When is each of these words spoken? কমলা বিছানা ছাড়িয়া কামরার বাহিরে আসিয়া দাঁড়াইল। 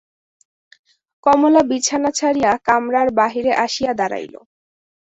কমলা 1.23 1.61
বিছানা 1.69 2.09
ছাড়িয়া 2.11 2.51
কামরার 2.67 3.07
বাহিরে 3.19 3.51
আসিয়া 3.65 3.91
দাঁড়াইল। 3.99 4.35